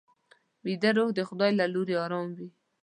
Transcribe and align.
ویده 0.65 0.89
روح 0.97 1.09
د 1.15 1.19
خدای 1.29 1.51
له 1.59 1.65
لوري 1.73 1.95
ارام 2.05 2.27
وي 2.37 2.49